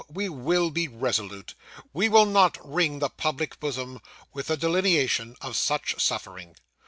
we 0.11 0.27
will 0.27 0.71
be 0.71 0.87
resolute! 0.87 1.53
We 1.93 2.09
will 2.09 2.25
not 2.25 2.57
wring 2.67 2.97
the 2.97 3.09
public 3.09 3.59
bosom, 3.59 4.01
with 4.33 4.47
the 4.47 4.57
delineation 4.57 5.35
of 5.41 5.55
such 5.55 6.01
suffering! 6.01 6.55